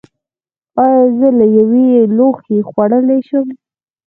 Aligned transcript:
ایا 0.83 1.03
زه 1.17 1.27
له 1.37 1.45
یو 1.55 1.67
لوښي 2.17 2.57
خوړلی 2.69 3.19
شم؟ 3.27 3.47